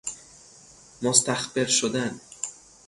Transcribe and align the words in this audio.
مستخبر 1.01 1.65
شدن 1.65 2.19